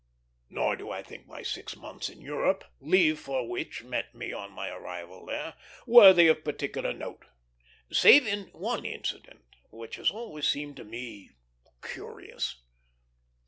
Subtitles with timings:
[0.49, 4.51] Nor do I think my six months in Europe, leave for which met me on
[4.51, 5.53] my arrival there,
[5.85, 7.25] worthy of particular note,
[7.91, 11.29] save in one incident which has always seemed to me
[11.83, 12.63] curious.